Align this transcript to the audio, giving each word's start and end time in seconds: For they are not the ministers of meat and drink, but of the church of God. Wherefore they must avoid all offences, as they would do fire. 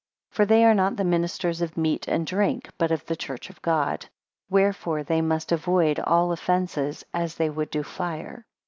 For 0.31 0.47
they 0.47 0.65
are 0.65 0.73
not 0.73 0.95
the 0.97 1.03
ministers 1.03 1.61
of 1.61 1.77
meat 1.77 2.07
and 2.07 2.25
drink, 2.25 2.71
but 2.79 2.89
of 2.91 3.05
the 3.05 3.15
church 3.15 3.51
of 3.51 3.61
God. 3.61 4.07
Wherefore 4.49 5.03
they 5.03 5.21
must 5.21 5.51
avoid 5.51 5.99
all 5.99 6.31
offences, 6.31 7.05
as 7.13 7.35
they 7.35 7.51
would 7.51 7.69
do 7.69 7.83
fire. 7.83 8.43